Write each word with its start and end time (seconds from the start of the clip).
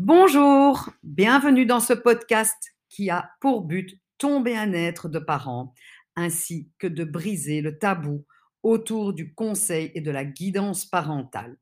Bonjour, 0.00 0.90
bienvenue 1.02 1.66
dans 1.66 1.80
ce 1.80 1.92
podcast 1.92 2.54
qui 2.88 3.10
a 3.10 3.32
pour 3.40 3.62
but 3.62 4.00
ton 4.16 4.40
bien-être 4.40 5.08
de 5.08 5.18
parents 5.18 5.74
ainsi 6.14 6.70
que 6.78 6.86
de 6.86 7.02
briser 7.02 7.62
le 7.62 7.80
tabou 7.80 8.24
autour 8.62 9.12
du 9.12 9.34
conseil 9.34 9.90
et 9.96 10.00
de 10.00 10.12
la 10.12 10.24
guidance 10.24 10.86
parentale. 10.86 11.58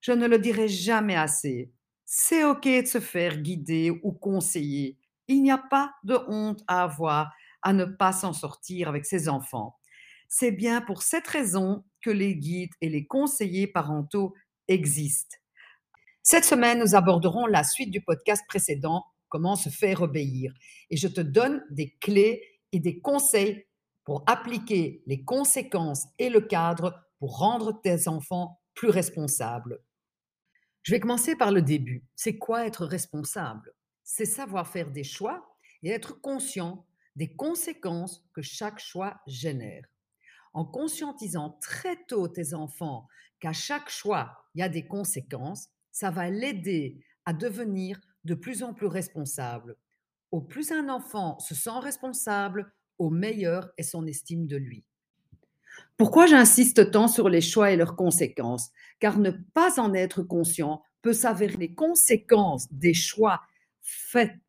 Je 0.00 0.12
ne 0.12 0.28
le 0.28 0.38
dirai 0.38 0.68
jamais 0.68 1.16
assez, 1.16 1.72
c'est 2.04 2.44
OK 2.44 2.62
de 2.62 2.86
se 2.86 3.00
faire 3.00 3.38
guider 3.38 3.90
ou 4.04 4.12
conseiller. 4.12 4.96
Il 5.26 5.42
n'y 5.42 5.50
a 5.50 5.58
pas 5.58 5.92
de 6.04 6.16
honte 6.28 6.62
à 6.68 6.84
avoir 6.84 7.32
à 7.62 7.72
ne 7.72 7.86
pas 7.86 8.12
s'en 8.12 8.32
sortir 8.32 8.88
avec 8.88 9.04
ses 9.04 9.28
enfants. 9.28 9.74
C'est 10.28 10.52
bien 10.52 10.80
pour 10.80 11.02
cette 11.02 11.26
raison 11.26 11.84
que 12.02 12.10
les 12.10 12.36
guides 12.36 12.74
et 12.80 12.88
les 12.88 13.04
conseillers 13.04 13.66
parentaux 13.66 14.32
existent. 14.68 15.38
Cette 16.26 16.46
semaine, 16.46 16.78
nous 16.78 16.94
aborderons 16.94 17.44
la 17.44 17.62
suite 17.62 17.90
du 17.90 18.00
podcast 18.00 18.42
précédent, 18.48 19.04
Comment 19.28 19.56
se 19.56 19.68
faire 19.68 20.00
obéir. 20.00 20.54
Et 20.88 20.96
je 20.96 21.08
te 21.08 21.20
donne 21.20 21.62
des 21.70 21.90
clés 22.00 22.60
et 22.72 22.80
des 22.80 23.00
conseils 23.00 23.66
pour 24.04 24.22
appliquer 24.26 25.02
les 25.06 25.22
conséquences 25.22 26.06
et 26.18 26.30
le 26.30 26.40
cadre 26.40 26.94
pour 27.18 27.38
rendre 27.38 27.78
tes 27.82 28.08
enfants 28.08 28.60
plus 28.74 28.88
responsables. 28.88 29.82
Je 30.82 30.92
vais 30.92 31.00
commencer 31.00 31.36
par 31.36 31.52
le 31.52 31.60
début. 31.60 32.06
C'est 32.14 32.38
quoi 32.38 32.64
être 32.64 32.86
responsable? 32.86 33.74
C'est 34.02 34.24
savoir 34.24 34.66
faire 34.66 34.92
des 34.92 35.04
choix 35.04 35.44
et 35.82 35.90
être 35.90 36.20
conscient 36.22 36.86
des 37.16 37.34
conséquences 37.34 38.24
que 38.32 38.40
chaque 38.40 38.78
choix 38.78 39.20
génère. 39.26 39.84
En 40.54 40.64
conscientisant 40.64 41.58
très 41.60 42.02
tôt 42.06 42.28
tes 42.28 42.54
enfants 42.54 43.08
qu'à 43.40 43.52
chaque 43.52 43.90
choix, 43.90 44.44
il 44.54 44.60
y 44.60 44.62
a 44.62 44.70
des 44.70 44.86
conséquences, 44.86 45.68
ça 45.94 46.10
va 46.10 46.28
l'aider 46.28 46.98
à 47.24 47.32
devenir 47.32 48.00
de 48.24 48.34
plus 48.34 48.64
en 48.64 48.74
plus 48.74 48.88
responsable. 48.88 49.76
Au 50.32 50.40
plus 50.40 50.72
un 50.72 50.88
enfant 50.88 51.38
se 51.38 51.54
sent 51.54 51.78
responsable, 51.80 52.72
au 52.98 53.10
meilleur 53.10 53.70
est 53.78 53.84
son 53.84 54.04
estime 54.06 54.48
de 54.48 54.56
lui. 54.56 54.84
Pourquoi 55.96 56.26
j'insiste 56.26 56.90
tant 56.90 57.06
sur 57.06 57.28
les 57.28 57.40
choix 57.40 57.70
et 57.70 57.76
leurs 57.76 57.94
conséquences? 57.94 58.70
Car 58.98 59.18
ne 59.18 59.30
pas 59.30 59.78
en 59.78 59.94
être 59.94 60.24
conscient 60.24 60.82
peut 61.00 61.12
s'avérer 61.12 61.56
les 61.56 61.74
conséquences 61.74 62.66
des 62.72 62.94
choix 62.94 63.40
faits, 63.80 64.40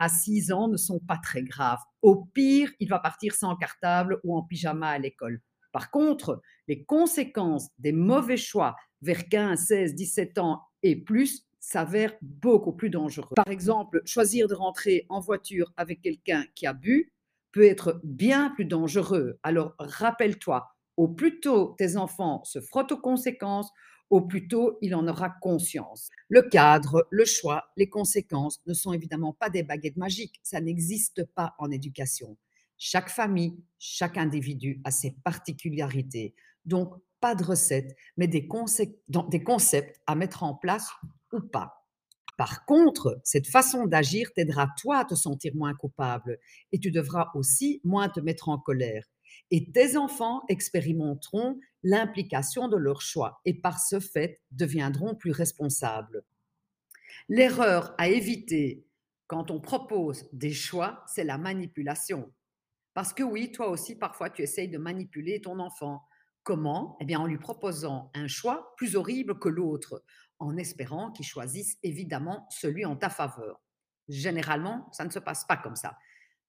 à 0.00 0.08
6 0.08 0.52
ans 0.52 0.68
ne 0.68 0.78
sont 0.78 1.00
pas 1.00 1.18
très 1.18 1.42
graves. 1.42 1.82
Au 2.00 2.24
pire, 2.24 2.70
il 2.80 2.88
va 2.88 2.98
partir 2.98 3.34
sans 3.34 3.56
cartable 3.56 4.20
ou 4.24 4.38
en 4.38 4.42
pyjama 4.42 4.88
à 4.88 4.98
l'école. 4.98 5.42
Par 5.70 5.90
contre, 5.90 6.40
les 6.66 6.84
conséquences 6.84 7.68
des 7.78 7.92
mauvais 7.92 8.36
choix 8.38 8.76
vers 9.02 9.28
15, 9.28 9.60
16, 9.66 9.94
17 9.94 10.38
ans 10.38 10.62
et 10.84 10.94
plus 10.94 11.44
s'avère 11.58 12.14
beaucoup 12.20 12.72
plus 12.72 12.90
dangereux. 12.90 13.34
Par 13.34 13.48
exemple, 13.48 14.02
choisir 14.04 14.46
de 14.46 14.54
rentrer 14.54 15.06
en 15.08 15.18
voiture 15.18 15.72
avec 15.76 16.02
quelqu'un 16.02 16.44
qui 16.54 16.66
a 16.66 16.74
bu 16.74 17.10
peut 17.52 17.64
être 17.64 18.00
bien 18.04 18.50
plus 18.50 18.66
dangereux. 18.66 19.38
Alors 19.42 19.74
rappelle-toi, 19.78 20.68
au 20.96 21.08
plus 21.08 21.40
tôt 21.40 21.74
tes 21.78 21.96
enfants 21.96 22.44
se 22.44 22.60
frottent 22.60 22.92
aux 22.92 23.00
conséquences, 23.00 23.70
au 24.10 24.20
plus 24.20 24.46
tôt 24.46 24.78
il 24.82 24.94
en 24.94 25.08
aura 25.08 25.30
conscience. 25.40 26.10
Le 26.28 26.42
cadre, 26.42 27.06
le 27.10 27.24
choix, 27.24 27.64
les 27.78 27.88
conséquences 27.88 28.60
ne 28.66 28.74
sont 28.74 28.92
évidemment 28.92 29.32
pas 29.32 29.48
des 29.48 29.62
baguettes 29.62 29.96
magiques, 29.96 30.38
ça 30.42 30.60
n'existe 30.60 31.24
pas 31.34 31.54
en 31.58 31.70
éducation. 31.70 32.36
Chaque 32.76 33.08
famille, 33.08 33.56
chaque 33.78 34.18
individu 34.18 34.82
a 34.84 34.90
ses 34.90 35.12
particularités. 35.24 36.34
Donc, 36.64 36.94
pas 37.20 37.34
de 37.34 37.44
recette, 37.44 37.96
mais 38.16 38.28
des, 38.28 38.46
concepts 38.46 40.00
à 40.06 40.14
mettre 40.14 40.42
en 40.42 40.54
place 40.54 40.90
ou 41.32 41.40
pas. 41.40 41.86
Par 42.36 42.66
contre, 42.66 43.20
cette 43.24 43.46
façon 43.46 43.86
d'agir 43.86 44.32
t'aidera 44.34 44.68
toi 44.80 44.98
à 44.98 45.04
te 45.04 45.14
sentir 45.14 45.54
moins 45.54 45.74
coupable 45.74 46.38
et 46.72 46.78
tu 46.78 46.90
devras 46.90 47.30
aussi 47.34 47.80
moins 47.84 48.08
te 48.08 48.20
mettre 48.20 48.48
en 48.48 48.58
colère. 48.58 49.06
Et 49.50 49.70
tes 49.72 49.96
enfants 49.96 50.42
expérimenteront 50.48 51.58
l'implication 51.82 52.68
de 52.68 52.76
leur 52.76 53.00
choix 53.00 53.40
et 53.44 53.54
par 53.54 53.80
ce 53.80 54.00
fait 54.00 54.40
deviendront 54.50 55.14
plus 55.14 55.30
responsables. 55.30 56.24
L'erreur 57.28 57.94
à 57.98 58.08
éviter 58.08 58.86
quand 59.26 59.50
on 59.50 59.60
propose 59.60 60.28
des 60.32 60.52
choix, 60.52 61.04
c'est 61.06 61.24
la 61.24 61.38
manipulation. 61.38 62.30
Parce 62.92 63.12
que 63.12 63.22
oui, 63.22 63.50
toi 63.50 63.70
aussi, 63.70 63.96
parfois, 63.96 64.30
tu 64.30 64.42
essayes 64.42 64.68
de 64.68 64.78
manipuler 64.78 65.40
ton 65.40 65.58
enfant 65.58 66.02
Comment? 66.44 66.96
Eh 67.00 67.06
bien, 67.06 67.20
en 67.20 67.26
lui 67.26 67.38
proposant 67.38 68.10
un 68.14 68.28
choix 68.28 68.74
plus 68.76 68.96
horrible 68.96 69.38
que 69.38 69.48
l'autre, 69.48 70.04
en 70.38 70.56
espérant 70.58 71.10
qu'il 71.10 71.24
choisisse 71.24 71.78
évidemment 71.82 72.46
celui 72.50 72.84
en 72.84 72.96
ta 72.96 73.08
faveur. 73.08 73.62
Généralement, 74.08 74.88
ça 74.92 75.06
ne 75.06 75.10
se 75.10 75.18
passe 75.18 75.46
pas 75.46 75.56
comme 75.56 75.74
ça. 75.74 75.96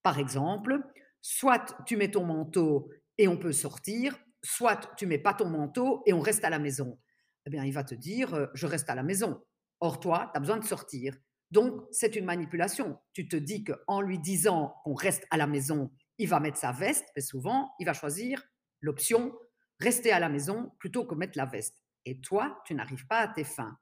Par 0.03 0.19
exemple, 0.19 0.79
soit 1.22 1.78
tu 1.85 1.95
mets 1.95 2.11
ton 2.11 2.25
manteau 2.25 2.91
et 3.17 3.29
on 3.29 3.38
peut 3.38 3.53
sortir, 3.53 4.17
soit 4.44 4.94
tu 4.97 5.07
mets 5.07 5.17
pas 5.17 5.33
ton 5.33 5.50
manteau 5.50 6.03
et 6.06 6.12
on 6.12 6.19
reste 6.19 6.44
à 6.44 6.50
la 6.50 6.59
maison. 6.59 7.00
Eh 7.45 7.50
bien, 7.50 7.63
il 7.63 7.72
va 7.72 7.85
te 7.85 7.95
dire, 7.95 8.33
euh, 8.33 8.47
je 8.53 8.67
reste 8.67 8.89
à 8.89 8.95
la 8.95 9.03
maison. 9.03 9.41
Or, 9.79 10.00
toi, 10.00 10.29
tu 10.33 10.38
as 10.38 10.39
besoin 10.41 10.57
de 10.57 10.66
sortir. 10.66 11.16
Donc, 11.51 11.85
c'est 11.91 12.16
une 12.16 12.25
manipulation. 12.25 13.00
Tu 13.13 13.29
te 13.29 13.35
dis 13.38 13.63
qu'en 13.63 14.01
lui 14.01 14.19
disant 14.19 14.75
qu'on 14.83 14.94
reste 14.94 15.25
à 15.29 15.38
la 15.38 15.47
maison, 15.47 15.91
il 16.17 16.27
va 16.27 16.39
mettre 16.39 16.57
sa 16.57 16.72
veste, 16.72 17.06
mais 17.16 17.22
souvent, 17.22 17.72
il 17.79 17.85
va 17.85 17.94
choisir 17.94 18.44
l'option 18.81 19.33
rester 19.80 20.12
à 20.12 20.19
la 20.19 20.30
maison 20.30 20.72
plutôt 20.80 21.06
que 21.06 21.16
mettre 21.16 21.38
la 21.38 21.46
veste. 21.46 21.81
Et 22.06 22.19
toi, 22.19 22.62
tu 22.66 22.75
n'arrives 22.75 23.08
pas 23.08 23.19
à 23.19 23.28
tes 23.28 23.44
fins. 23.44 23.78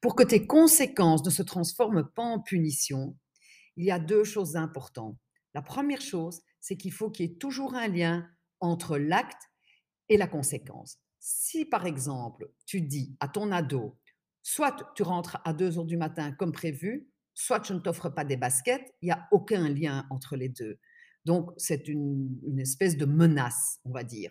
Pour 0.00 0.16
que 0.16 0.22
tes 0.22 0.46
conséquences 0.46 1.24
ne 1.24 1.30
se 1.30 1.42
transforment 1.42 2.08
pas 2.14 2.22
en 2.22 2.40
punition, 2.40 3.16
il 3.76 3.84
y 3.84 3.90
a 3.90 3.98
deux 3.98 4.24
choses 4.24 4.56
importantes. 4.56 5.18
La 5.54 5.62
première 5.62 6.00
chose, 6.00 6.42
c'est 6.60 6.76
qu'il 6.76 6.92
faut 6.92 7.10
qu'il 7.10 7.26
y 7.26 7.32
ait 7.32 7.36
toujours 7.36 7.74
un 7.74 7.88
lien 7.88 8.28
entre 8.60 8.98
l'acte 8.98 9.42
et 10.08 10.16
la 10.16 10.26
conséquence. 10.26 10.98
Si 11.18 11.64
par 11.64 11.86
exemple, 11.86 12.50
tu 12.66 12.80
dis 12.80 13.16
à 13.20 13.28
ton 13.28 13.52
ado, 13.52 13.98
soit 14.42 14.92
tu 14.94 15.02
rentres 15.02 15.38
à 15.44 15.52
2 15.52 15.78
heures 15.78 15.84
du 15.84 15.96
matin 15.96 16.32
comme 16.32 16.52
prévu, 16.52 17.10
soit 17.34 17.64
je 17.66 17.72
ne 17.74 17.80
t'offre 17.80 18.08
pas 18.08 18.24
des 18.24 18.36
baskets, 18.36 18.94
il 19.02 19.06
n'y 19.06 19.12
a 19.12 19.26
aucun 19.30 19.68
lien 19.68 20.06
entre 20.10 20.36
les 20.36 20.48
deux. 20.48 20.78
Donc, 21.24 21.50
c'est 21.56 21.88
une, 21.88 22.38
une 22.46 22.60
espèce 22.60 22.96
de 22.96 23.04
menace, 23.04 23.80
on 23.84 23.90
va 23.90 24.04
dire. 24.04 24.30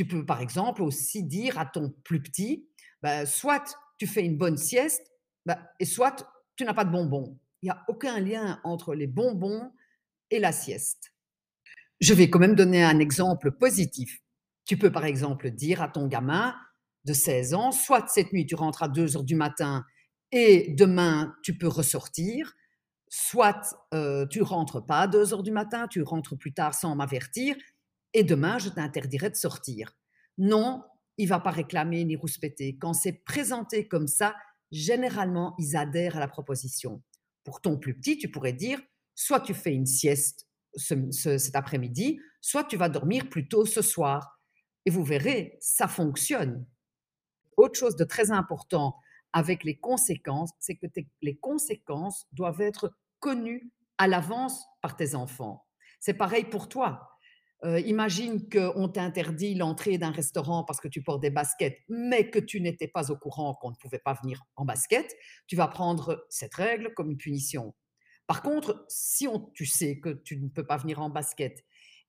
Tu 0.00 0.06
peux 0.06 0.24
par 0.24 0.40
exemple 0.40 0.82
aussi 0.82 1.24
dire 1.24 1.58
à 1.58 1.66
ton 1.66 1.90
plus 2.04 2.22
petit, 2.22 2.66
bah, 3.02 3.26
soit 3.26 3.76
tu 3.98 4.06
fais 4.06 4.24
une 4.24 4.38
bonne 4.38 4.56
sieste, 4.56 5.12
bah, 5.44 5.58
et 5.78 5.84
soit 5.84 6.26
tu 6.56 6.64
n'as 6.64 6.72
pas 6.72 6.86
de 6.86 6.90
bonbons. 6.90 7.38
Il 7.60 7.66
n'y 7.66 7.70
a 7.70 7.84
aucun 7.86 8.18
lien 8.18 8.62
entre 8.64 8.94
les 8.94 9.06
bonbons 9.06 9.70
et 10.30 10.38
la 10.38 10.52
sieste. 10.52 11.12
Je 12.00 12.14
vais 12.14 12.30
quand 12.30 12.38
même 12.38 12.54
donner 12.54 12.82
un 12.82 12.98
exemple 12.98 13.52
positif. 13.52 14.22
Tu 14.64 14.78
peux 14.78 14.90
par 14.90 15.04
exemple 15.04 15.50
dire 15.50 15.82
à 15.82 15.88
ton 15.88 16.06
gamin 16.06 16.56
de 17.04 17.12
16 17.12 17.52
ans, 17.52 17.70
soit 17.70 18.08
cette 18.08 18.32
nuit 18.32 18.46
tu 18.46 18.54
rentres 18.54 18.84
à 18.84 18.88
2 18.88 19.18
heures 19.18 19.24
du 19.24 19.36
matin 19.36 19.84
et 20.32 20.72
demain 20.78 21.34
tu 21.42 21.58
peux 21.58 21.68
ressortir, 21.68 22.54
soit 23.10 23.76
euh, 23.92 24.26
tu 24.28 24.40
rentres 24.40 24.82
pas 24.82 25.00
à 25.00 25.08
2 25.08 25.34
heures 25.34 25.42
du 25.42 25.50
matin, 25.50 25.88
tu 25.88 26.00
rentres 26.00 26.38
plus 26.38 26.54
tard 26.54 26.72
sans 26.72 26.96
m'avertir, 26.96 27.54
et 28.14 28.24
demain, 28.24 28.58
je 28.58 28.68
t'interdirai 28.68 29.30
de 29.30 29.36
sortir. 29.36 29.92
Non, 30.38 30.82
il 31.16 31.28
va 31.28 31.40
pas 31.40 31.50
réclamer 31.50 32.04
ni 32.04 32.16
rouspéter. 32.16 32.76
Quand 32.78 32.92
c'est 32.92 33.24
présenté 33.24 33.86
comme 33.88 34.08
ça, 34.08 34.34
généralement, 34.72 35.54
ils 35.58 35.76
adhèrent 35.76 36.16
à 36.16 36.20
la 36.20 36.28
proposition. 36.28 37.02
Pour 37.44 37.60
ton 37.60 37.78
plus 37.78 37.94
petit, 37.94 38.18
tu 38.18 38.30
pourrais 38.30 38.52
dire, 38.52 38.80
soit 39.14 39.40
tu 39.40 39.54
fais 39.54 39.74
une 39.74 39.86
sieste 39.86 40.46
cet 40.76 41.56
après-midi, 41.56 42.20
soit 42.40 42.64
tu 42.64 42.76
vas 42.76 42.88
dormir 42.88 43.28
plus 43.28 43.48
tôt 43.48 43.66
ce 43.66 43.82
soir. 43.82 44.40
Et 44.86 44.90
vous 44.90 45.04
verrez, 45.04 45.58
ça 45.60 45.88
fonctionne. 45.88 46.64
Autre 47.56 47.78
chose 47.78 47.96
de 47.96 48.04
très 48.04 48.30
important 48.30 48.96
avec 49.32 49.64
les 49.64 49.78
conséquences, 49.78 50.50
c'est 50.58 50.76
que 50.76 50.86
les 51.22 51.36
conséquences 51.38 52.26
doivent 52.32 52.60
être 52.60 52.96
connues 53.18 53.70
à 53.98 54.06
l'avance 54.06 54.64
par 54.80 54.96
tes 54.96 55.14
enfants. 55.14 55.66
C'est 55.98 56.14
pareil 56.14 56.44
pour 56.44 56.68
toi. 56.68 57.18
Euh, 57.64 57.78
imagine 57.80 58.48
qu'on 58.48 58.88
t'interdit 58.88 59.54
l'entrée 59.54 59.98
d'un 59.98 60.10
restaurant 60.10 60.64
parce 60.64 60.80
que 60.80 60.88
tu 60.88 61.02
portes 61.02 61.20
des 61.20 61.30
baskets, 61.30 61.78
mais 61.88 62.30
que 62.30 62.38
tu 62.38 62.60
n'étais 62.60 62.88
pas 62.88 63.10
au 63.10 63.16
courant 63.16 63.54
qu'on 63.54 63.70
ne 63.70 63.76
pouvait 63.76 63.98
pas 63.98 64.14
venir 64.14 64.42
en 64.56 64.64
basket. 64.64 65.14
Tu 65.46 65.56
vas 65.56 65.68
prendre 65.68 66.26
cette 66.30 66.54
règle 66.54 66.94
comme 66.94 67.10
une 67.10 67.18
punition. 67.18 67.74
Par 68.26 68.42
contre, 68.42 68.84
si 68.88 69.26
tu 69.54 69.66
sais 69.66 69.98
que 69.98 70.10
tu 70.10 70.38
ne 70.38 70.48
peux 70.48 70.66
pas 70.66 70.78
venir 70.78 71.00
en 71.00 71.10
basket 71.10 71.64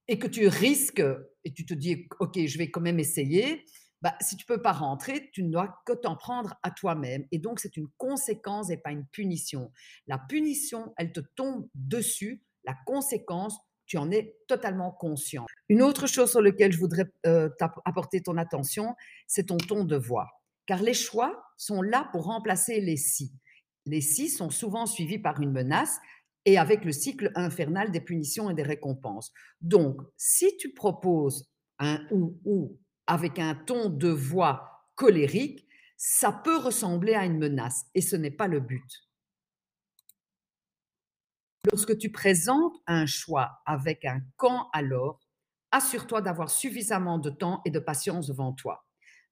et 0.08 0.20
que 0.20 0.28
tu 0.28 0.48
risques 0.48 1.04
et 1.44 1.54
tu 1.54 1.66
te 1.66 1.74
dis, 1.74 2.08
OK, 2.20 2.40
je 2.46 2.58
vais 2.58 2.70
quand 2.70 2.82
même 2.82 3.00
essayer, 3.00 3.66
bah, 4.02 4.16
si 4.22 4.36
tu 4.36 4.46
ne 4.50 4.56
peux 4.56 4.62
pas 4.62 4.72
rentrer, 4.72 5.30
tu 5.32 5.44
ne 5.44 5.52
dois 5.52 5.82
que 5.86 5.94
t'en 5.94 6.16
prendre 6.16 6.56
à 6.64 6.72
toi-même. 6.72 7.26
Et 7.32 7.40
donc, 7.40 7.60
c'est 7.60 7.78
une 7.78 7.88
conséquence 7.98 8.70
et 8.70 8.78
pas 8.78 8.92
une 8.92 9.06
punition. 9.08 9.72
La 10.08 10.18
punition, 10.18 10.94
elle 10.98 11.12
te 11.12 11.20
tombe 11.36 11.68
dessus. 11.76 12.44
La 12.64 12.76
conséquence, 12.86 13.58
tu 13.92 13.98
en 13.98 14.10
es 14.10 14.38
totalement 14.48 14.90
conscient. 14.90 15.46
Une 15.68 15.82
autre 15.82 16.08
chose 16.08 16.32
sur 16.32 16.42
laquelle 16.42 16.72
je 16.72 16.80
voudrais 16.80 17.12
euh, 17.26 17.50
apporter 17.84 18.22
ton 18.22 18.38
attention, 18.38 18.96
c'est 19.28 19.48
ton 19.48 19.58
ton 19.58 19.84
de 19.84 19.98
voix. 19.98 20.30
Car 20.66 20.82
les 20.82 20.94
choix 20.94 21.44
sont 21.58 21.82
là 21.82 22.08
pour 22.14 22.24
remplacer 22.24 22.80
les 22.80 22.96
si. 22.96 23.34
Les 23.86 24.00
si 24.00 24.30
sont 24.30 24.50
souvent 24.50 24.86
suivis 24.86 25.20
par 25.20 25.42
une 25.42 25.52
menace 25.52 25.98
et 26.46 26.58
avec 26.58 26.86
le 26.86 26.94
cycle 26.94 27.34
infernal 27.36 27.92
des 27.92 28.00
punitions 28.00 28.50
et 28.50 28.54
des 28.54 28.64
récompenses. 28.64 29.34
Donc, 29.60 30.00
si 30.16 30.56
tu 30.56 30.74
proposes 30.74 31.52
un 31.78 32.00
ou 32.12 32.40
ou 32.46 32.80
avec 33.08 33.40
un 33.40 33.56
ton 33.56 33.90
de 33.90 34.08
voix 34.08 34.86
colérique, 34.96 35.68
ça 35.98 36.32
peut 36.32 36.60
ressembler 36.60 37.14
à 37.14 37.26
une 37.26 37.40
menace 37.40 37.88
et 37.94 38.02
ce 38.02 38.16
n'est 38.16 38.32
pas 38.32 38.48
le 38.48 38.62
but. 38.62 38.88
Lorsque 41.70 41.98
tu 41.98 42.12
présentes 42.12 42.76
un 42.88 43.06
choix 43.06 43.62
avec 43.66 44.04
un 44.06 44.22
quand 44.38 44.70
alors, 44.74 45.20
assure-toi 45.72 46.22
d'avoir 46.22 46.50
suffisamment 46.50 47.20
de 47.20 47.30
temps 47.30 47.62
et 47.66 47.70
de 47.70 47.80
patience 47.80 48.28
devant 48.28 48.52
toi. 48.54 48.86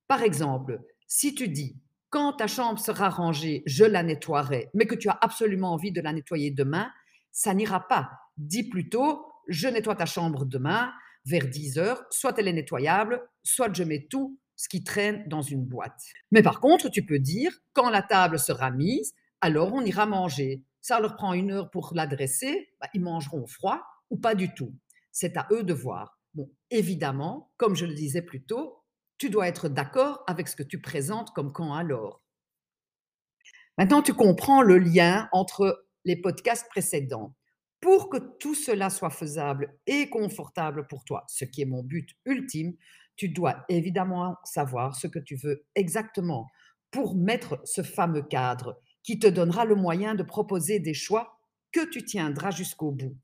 Par 0.07 0.21
exemple, 0.21 0.79
si 1.07 1.33
tu 1.33 1.47
dis 1.47 1.77
quand 2.11 2.33
ta 2.33 2.47
chambre 2.47 2.79
sera 2.79 3.09
rangée, 3.09 3.63
je 3.65 3.83
la 3.83 4.03
nettoierai, 4.03 4.69
mais 4.73 4.85
que 4.85 4.95
tu 4.95 5.09
as 5.09 5.17
absolument 5.21 5.73
envie 5.73 5.91
de 5.91 6.01
la 6.01 6.13
nettoyer 6.13 6.51
demain, 6.51 6.91
ça 7.31 7.53
n'ira 7.53 7.87
pas. 7.87 8.11
Dis 8.37 8.69
plutôt 8.69 9.25
je 9.47 9.67
nettoie 9.67 9.95
ta 9.95 10.05
chambre 10.05 10.45
demain 10.45 10.91
vers 11.25 11.47
10 11.47 11.79
heures, 11.79 12.03
soit 12.11 12.37
elle 12.37 12.47
est 12.47 12.53
nettoyable, 12.53 13.21
soit 13.43 13.73
je 13.73 13.83
mets 13.83 14.07
tout 14.09 14.39
ce 14.55 14.69
qui 14.69 14.83
traîne 14.83 15.27
dans 15.27 15.41
une 15.41 15.65
boîte. 15.65 15.99
Mais 16.31 16.43
par 16.43 16.59
contre, 16.59 16.89
tu 16.89 17.05
peux 17.05 17.19
dire 17.19 17.51
quand 17.73 17.89
la 17.89 18.03
table 18.03 18.37
sera 18.37 18.69
mise, 18.69 19.13
alors 19.41 19.73
on 19.73 19.81
ira 19.81 20.05
manger 20.05 20.63
ça 20.81 20.99
leur 20.99 21.15
prend 21.15 21.33
une 21.33 21.51
heure 21.51 21.69
pour 21.71 21.91
l'adresser, 21.93 22.69
bah, 22.79 22.87
ils 22.93 23.01
mangeront 23.01 23.47
froid 23.47 23.81
ou 24.09 24.17
pas 24.17 24.35
du 24.35 24.53
tout. 24.53 24.73
C'est 25.11 25.37
à 25.37 25.47
eux 25.51 25.63
de 25.63 25.73
voir. 25.73 26.19
Bon, 26.33 26.49
évidemment, 26.69 27.51
comme 27.57 27.75
je 27.75 27.85
le 27.85 27.93
disais 27.93 28.21
plus 28.21 28.43
tôt, 28.43 28.83
tu 29.17 29.29
dois 29.29 29.47
être 29.47 29.67
d'accord 29.67 30.23
avec 30.27 30.47
ce 30.47 30.55
que 30.55 30.63
tu 30.63 30.81
présentes 30.81 31.31
comme 31.31 31.51
quand 31.51 31.73
alors. 31.73 32.21
Maintenant, 33.77 34.01
tu 34.01 34.13
comprends 34.13 34.61
le 34.61 34.77
lien 34.77 35.29
entre 35.31 35.85
les 36.05 36.15
podcasts 36.15 36.67
précédents. 36.69 37.35
Pour 37.81 38.09
que 38.09 38.17
tout 38.39 38.55
cela 38.55 38.89
soit 38.89 39.09
faisable 39.09 39.77
et 39.87 40.09
confortable 40.09 40.85
pour 40.87 41.05
toi, 41.05 41.23
ce 41.27 41.45
qui 41.45 41.61
est 41.61 41.65
mon 41.65 41.81
but 41.81 42.09
ultime, 42.25 42.73
tu 43.15 43.29
dois 43.29 43.63
évidemment 43.69 44.35
savoir 44.43 44.95
ce 44.95 45.07
que 45.07 45.19
tu 45.19 45.35
veux 45.35 45.65
exactement 45.75 46.47
pour 46.91 47.15
mettre 47.15 47.61
ce 47.63 47.81
fameux 47.81 48.23
cadre 48.23 48.81
qui 49.03 49.19
te 49.19 49.27
donnera 49.27 49.65
le 49.65 49.75
moyen 49.75 50.15
de 50.15 50.23
proposer 50.23 50.79
des 50.79 50.93
choix 50.93 51.39
que 51.71 51.85
tu 51.89 52.03
tiendras 52.03 52.51
jusqu'au 52.51 52.91
bout. 52.91 53.15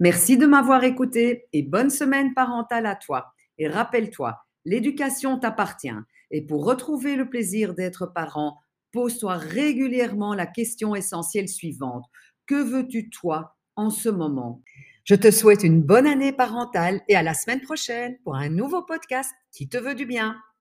Merci 0.00 0.36
de 0.36 0.46
m'avoir 0.46 0.84
écouté 0.84 1.46
et 1.52 1.62
bonne 1.62 1.90
semaine 1.90 2.34
parentale 2.34 2.86
à 2.86 2.96
toi. 2.96 3.32
Et 3.58 3.68
rappelle-toi, 3.68 4.38
l'éducation 4.64 5.38
t'appartient. 5.38 5.94
Et 6.30 6.42
pour 6.42 6.64
retrouver 6.64 7.16
le 7.16 7.28
plaisir 7.28 7.74
d'être 7.74 8.06
parent, 8.06 8.58
pose-toi 8.92 9.36
régulièrement 9.36 10.34
la 10.34 10.46
question 10.46 10.94
essentielle 10.94 11.48
suivante. 11.48 12.04
Que 12.46 12.62
veux-tu 12.62 13.10
toi 13.10 13.56
en 13.76 13.90
ce 13.90 14.08
moment? 14.08 14.62
Je 15.04 15.14
te 15.14 15.30
souhaite 15.30 15.62
une 15.62 15.82
bonne 15.82 16.06
année 16.06 16.32
parentale 16.32 17.02
et 17.08 17.16
à 17.16 17.22
la 17.22 17.34
semaine 17.34 17.60
prochaine 17.60 18.16
pour 18.24 18.36
un 18.36 18.48
nouveau 18.48 18.82
podcast 18.82 19.30
qui 19.52 19.68
te 19.68 19.76
veut 19.76 19.94
du 19.94 20.06
bien. 20.06 20.36